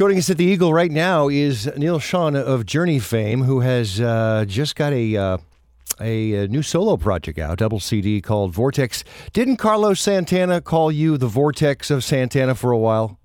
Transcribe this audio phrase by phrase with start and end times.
[0.00, 4.00] Joining us at the Eagle right now is Neal Schon of Journey fame, who has
[4.00, 5.36] uh, just got a, uh,
[6.00, 9.04] a, a new solo project out, double CD called Vortex.
[9.34, 13.18] Didn't Carlos Santana call you the Vortex of Santana for a while?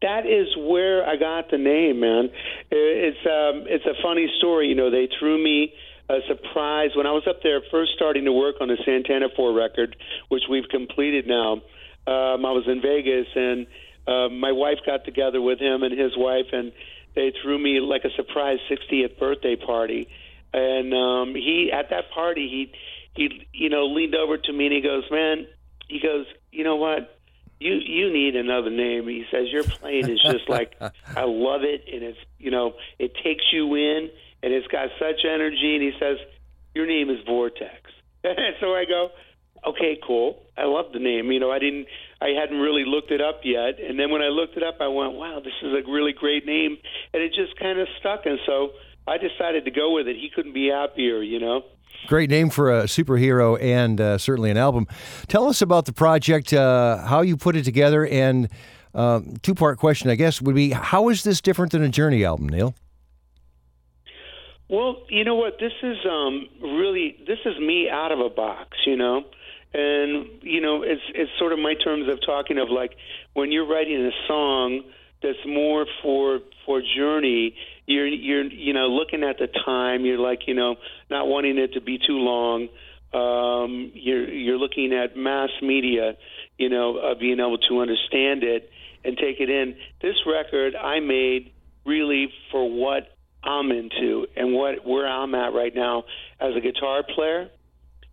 [0.00, 2.30] That is where I got the name, man.
[2.70, 4.68] It's um, it's a funny story.
[4.68, 5.74] You know, they threw me
[6.08, 9.52] a surprise when I was up there first starting to work on the Santana Four
[9.52, 9.96] record,
[10.30, 11.60] which we've completed now.
[12.06, 13.66] Um, I was in Vegas and
[14.06, 16.72] uh, my wife got together with him and his wife, and
[17.14, 20.08] they threw me like a surprise 60th birthday party.
[20.52, 22.72] And um, he at that party, he
[23.14, 25.46] he you know leaned over to me and he goes, "Man,"
[25.88, 27.18] he goes, "You know what?
[27.58, 30.74] You you need another name." He says, "Your playing is just like
[31.16, 34.10] I love it, and it's you know it takes you in,
[34.42, 36.18] and it's got such energy." And he says,
[36.74, 37.90] "Your name is Vortex."
[38.24, 39.10] and so I go,
[39.66, 40.42] "Okay, cool.
[40.56, 41.32] I love the name.
[41.32, 41.86] You know, I didn't
[42.22, 43.80] I hadn't really looked it up yet.
[43.80, 46.46] And then when I looked it up, I went, wow, this is a really great
[46.46, 46.78] name.
[47.12, 48.26] And it just kind of stuck.
[48.26, 48.70] And so
[49.08, 50.14] I decided to go with it.
[50.16, 51.64] He couldn't be happier, you know?
[52.06, 54.86] Great name for a superhero and uh, certainly an album.
[55.26, 58.48] Tell us about the project, uh, how you put it together, and
[58.94, 62.24] uh, two part question, I guess, would be how is this different than a Journey
[62.24, 62.74] album, Neal?
[64.68, 65.58] Well, you know what?
[65.60, 68.78] This is um, really this is me out of a box.
[68.86, 69.24] You know,
[69.74, 72.92] and you know it's it's sort of my terms of talking of like
[73.32, 74.82] when you're writing a song
[75.22, 77.54] that's more for for journey
[77.86, 80.76] you're you're you know looking at the time you're like you know
[81.10, 82.68] not wanting it to be too long
[83.14, 86.16] um you're you're looking at mass media
[86.58, 88.70] you know uh, being able to understand it
[89.04, 89.74] and take it in.
[90.00, 91.52] This record i made
[91.84, 96.04] really for what i'm into and what where i'm at right now
[96.40, 97.50] as a guitar player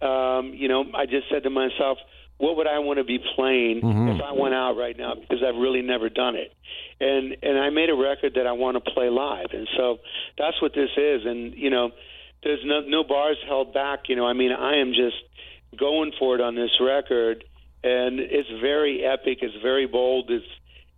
[0.01, 1.97] um, you know, I just said to myself,
[2.39, 4.07] what would I want to be playing mm-hmm.
[4.15, 6.53] if I went out right now because I've really never done it.
[6.99, 9.47] And and I made a record that I want to play live.
[9.51, 9.99] And so
[10.37, 11.91] that's what this is and you know,
[12.43, 14.25] there's no no bars held back, you know.
[14.25, 15.17] I mean, I am just
[15.77, 17.43] going for it on this record
[17.83, 20.45] and it's very epic, it's very bold, it's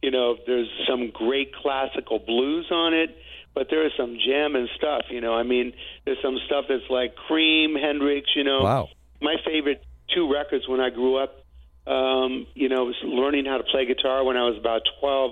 [0.03, 3.17] you know, there's some great classical blues on it
[3.53, 5.06] but there is some jamming stuff.
[5.09, 5.73] You know, I mean,
[6.06, 8.29] there's some stuff that's like Cream, Hendrix.
[8.35, 8.89] You know, wow.
[9.22, 11.44] My favorite two records when I grew up,
[11.88, 15.31] um, you know, was learning how to play guitar when I was about 12.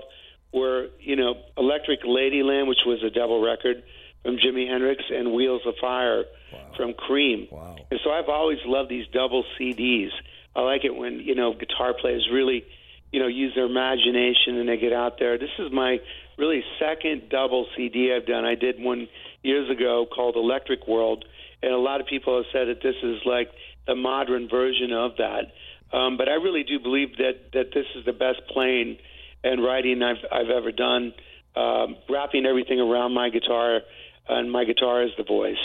[0.51, 3.83] Were you know Electric Ladyland, which was a double record
[4.23, 6.71] from Jimi Hendrix, and Wheels of Fire wow.
[6.75, 7.47] from Cream.
[7.51, 7.77] Wow.
[7.91, 10.09] And so I've always loved these double CDs.
[10.55, 12.65] I like it when you know guitar players really,
[13.11, 15.37] you know, use their imagination and they get out there.
[15.37, 15.99] This is my
[16.39, 18.45] really second double CD I've done.
[18.45, 19.07] I did one
[19.43, 21.25] years ago called Electric World,
[21.61, 23.51] and a lot of people have said that this is like
[23.85, 25.51] the modern version of that.
[25.95, 28.97] Um, but I really do believe that that this is the best playing
[29.43, 31.13] and writing I've I've ever done.
[31.55, 33.81] Um, wrapping everything around my guitar,
[34.29, 35.57] and my guitar is the voice.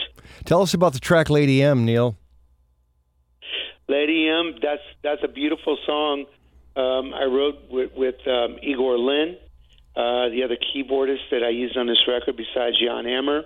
[0.44, 2.16] Tell us about the track "Lady M," Neal.
[3.86, 6.24] Lady M, that's that's a beautiful song.
[6.76, 9.36] Um, I wrote with, with um, Igor Len,
[10.24, 13.42] uh, the other keyboardist that I used on this record besides Jan Hammer.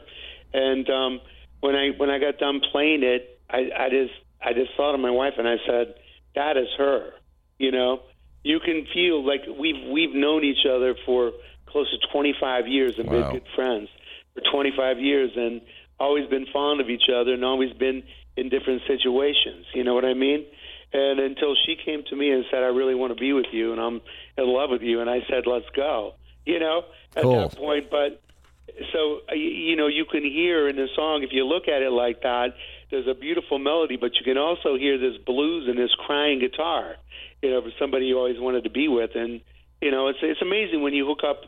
[0.53, 1.21] And um,
[1.61, 5.01] when I when I got done playing it, I, I just I just thought of
[5.01, 5.95] my wife and I said,
[6.35, 7.11] "That is her."
[7.59, 8.01] You know,
[8.43, 11.33] you can feel like we've we've known each other for
[11.67, 13.31] close to 25 years and wow.
[13.31, 13.89] been good friends
[14.35, 15.61] for 25 years and
[16.01, 18.03] always been fond of each other and always been
[18.37, 19.67] in different situations.
[19.75, 20.47] You know what I mean?
[20.93, 23.73] And until she came to me and said, "I really want to be with you
[23.73, 24.01] and I'm
[24.39, 26.15] in love with you," and I said, "Let's go."
[26.49, 27.49] You know, at cool.
[27.49, 27.91] that point.
[27.91, 28.23] But
[28.93, 31.93] so uh, you know, you can hear in the song if you look at it
[31.93, 32.55] like that.
[32.91, 36.97] There's a beautiful melody, but you can also hear this blues and this crying guitar.
[37.43, 39.43] You know, for somebody you always wanted to be with, and
[39.83, 41.43] you know, it's it's amazing when you hook up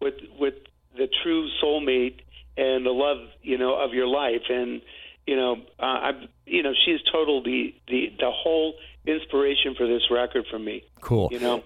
[0.00, 0.54] with with
[0.96, 2.20] the true soulmate
[2.56, 4.48] and the love, you know, of your life.
[4.48, 4.80] And
[5.26, 8.74] you know, uh, I've you know, she's total the the the whole
[9.04, 10.82] inspiration for this record for me.
[11.02, 11.28] Cool.
[11.30, 11.62] You know,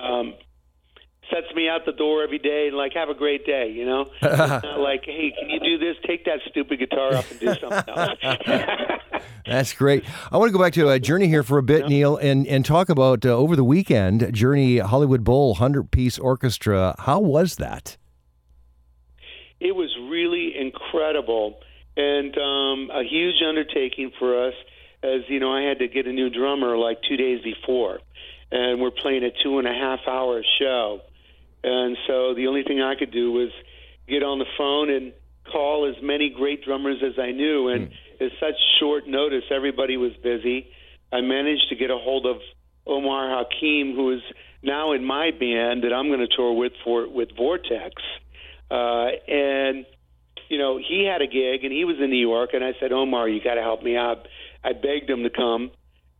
[0.00, 0.34] um,
[1.32, 4.10] sets me out the door every day and like have a great day, you know.
[4.22, 5.96] like, hey, can you do this?
[6.06, 8.18] Take that stupid guitar up and do something else.
[9.46, 10.04] That's great.
[10.30, 11.88] I want to go back to uh, Journey here for a bit, yeah.
[11.88, 16.94] Neal, and and talk about uh, over the weekend Journey Hollywood Bowl hundred piece orchestra.
[16.98, 17.96] How was that?
[19.60, 21.60] It was really incredible
[21.96, 24.54] and um, a huge undertaking for us.
[25.04, 27.98] As you know, I had to get a new drummer like two days before,
[28.50, 31.00] and we're playing a two and a half hour show
[31.64, 33.50] and so the only thing I could do was
[34.08, 35.12] get on the phone and
[35.50, 37.68] call as many great drummers as I knew.
[37.68, 37.92] And mm.
[38.20, 40.68] at such short notice, everybody was busy.
[41.12, 42.36] I managed to get a hold of
[42.86, 44.22] Omar Hakim, who is
[44.62, 47.94] now in my band that I'm going to tour with for with Vortex,
[48.70, 49.84] uh, and
[50.48, 52.92] you know he had a gig and he was in New York, and I said,
[52.92, 54.26] Omar, you got to help me out.
[54.64, 55.70] I begged him to come,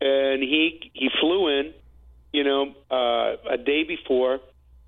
[0.00, 1.72] and he he flew in,
[2.32, 4.40] you know, uh, a day before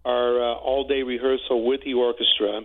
[0.05, 2.61] our uh, all day rehearsal with the orchestra,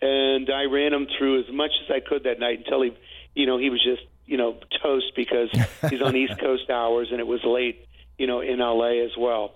[0.00, 2.96] and I ran him through as much as I could that night until he,
[3.34, 5.50] you know, he was just you know toast because
[5.90, 7.86] he's on East Coast hours and it was late,
[8.16, 9.54] you know, in LA as well.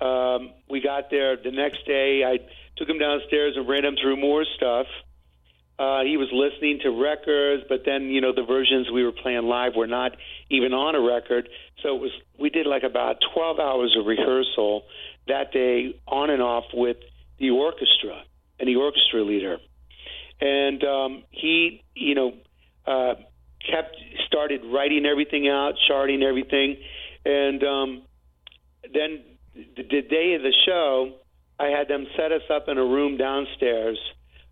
[0.00, 2.22] Um, we got there the next day.
[2.24, 2.38] I
[2.76, 4.86] took him downstairs and ran him through more stuff.
[5.76, 9.42] Uh, he was listening to records, but then you know the versions we were playing
[9.42, 10.12] live were not
[10.48, 11.48] even on a record.
[11.82, 14.84] So it was we did like about 12 hours of rehearsal
[15.28, 16.96] that day, on and off with
[17.38, 18.22] the orchestra
[18.58, 19.58] and the orchestra leader.
[20.40, 22.34] And um, he, you know,
[22.86, 23.14] uh,
[23.70, 26.76] kept started writing everything out, charting everything,
[27.24, 28.02] and um,
[28.92, 29.22] then
[29.54, 31.14] the, the day of the show,
[31.58, 33.98] I had them set us up in a room downstairs,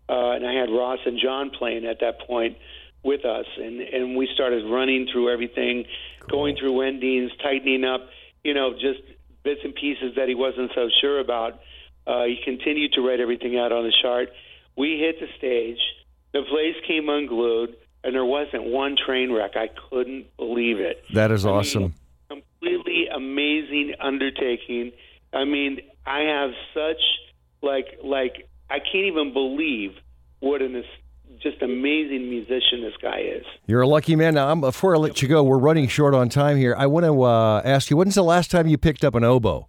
[0.09, 2.57] uh, and I had Ross and John playing at that point
[3.03, 5.85] with us, and and we started running through everything,
[6.21, 6.29] cool.
[6.29, 8.07] going through endings, tightening up,
[8.43, 9.01] you know, just
[9.43, 11.59] bits and pieces that he wasn't so sure about.
[12.05, 14.29] Uh, he continued to write everything out on the chart.
[14.75, 15.79] We hit the stage.
[16.33, 19.51] The place came unglued, and there wasn't one train wreck.
[19.55, 21.03] I couldn't believe it.
[21.13, 21.93] That is awesome.
[22.29, 24.91] Mean, completely amazing undertaking.
[25.31, 27.01] I mean, I have such
[27.61, 29.91] like like I can't even believe
[30.39, 30.75] what an
[31.43, 33.45] just amazing musician this guy is.
[33.67, 34.33] You're a lucky man.
[34.35, 36.73] Now, I'm, before I let you go, we're running short on time here.
[36.77, 39.67] I want to uh, ask you, when's the last time you picked up an oboe?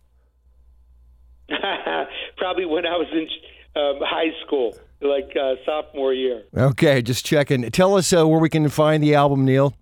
[2.36, 3.28] Probably when I was in
[3.76, 6.44] um, high school, like uh, sophomore year.
[6.56, 7.68] Okay, just checking.
[7.70, 9.74] Tell us uh, where we can find the album, Neal.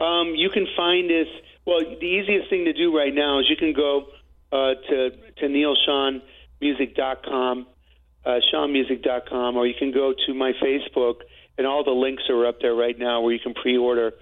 [0.00, 1.26] Um, you can find this.
[1.66, 4.06] Well, the easiest thing to do right now is you can go
[4.52, 5.46] uh, to to
[6.62, 7.66] nealschonmusic.com,
[8.28, 11.22] uh, schonmusic.com, or you can go to my Facebook,
[11.56, 14.12] and all the links are up there right now where you can pre-order.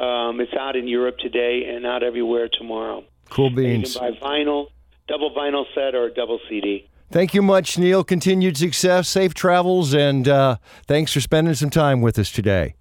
[0.00, 3.04] Um, it's out in Europe today and out everywhere tomorrow.
[3.30, 3.96] Cool beans.
[3.96, 4.66] And you can buy vinyl,
[5.06, 6.88] double vinyl set, or double CD.
[7.12, 8.02] Thank you much, Neal.
[8.02, 10.56] Continued success, safe travels, and uh,
[10.86, 12.74] thanks for spending some time with us today.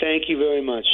[0.00, 0.86] Thank you very much.